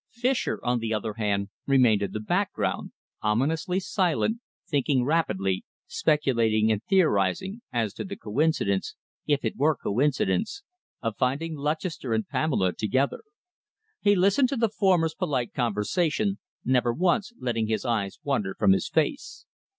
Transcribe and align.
Fischer 0.13 0.59
on 0.65 0.79
the 0.79 0.91
other 0.95 1.13
hand, 1.13 1.49
remained 1.67 2.01
in 2.01 2.11
the 2.11 2.19
back 2.19 2.51
ground, 2.53 2.91
ominously 3.21 3.79
silent, 3.79 4.39
thinking 4.67 5.05
rapidly, 5.05 5.63
speculating 5.85 6.71
and 6.71 6.83
theorising 6.85 7.61
as 7.71 7.93
to 7.93 8.03
the 8.03 8.15
coincidence, 8.15 8.95
if 9.27 9.45
it 9.45 9.55
were 9.55 9.75
coincidence, 9.75 10.63
of 11.03 11.15
finding 11.17 11.55
Lutchester 11.55 12.13
and 12.15 12.27
Pamela 12.27 12.73
together. 12.73 13.21
He 13.99 14.15
listened 14.15 14.49
to 14.49 14.57
the 14.57 14.69
former's 14.69 15.13
polite 15.13 15.53
conversation, 15.53 16.39
never 16.65 16.91
once 16.91 17.31
letting 17.39 17.67
his 17.67 17.85
eyes 17.85 18.17
wander 18.23 18.55
from 18.57 18.71
his 18.71 18.89
face. 18.89 19.45